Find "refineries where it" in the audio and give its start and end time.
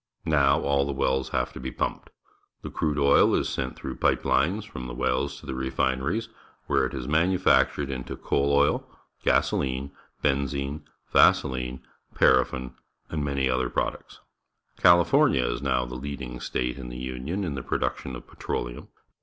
5.53-6.95